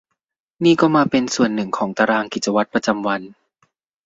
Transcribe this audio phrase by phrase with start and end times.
[0.63, 3.21] นี่ก็มาเป็นส่วนหนึ่งของตารางกิจวัตรประจำวัน